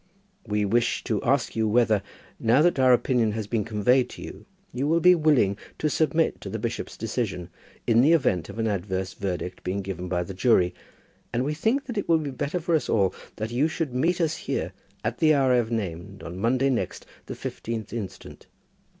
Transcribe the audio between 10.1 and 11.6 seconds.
the jury; and we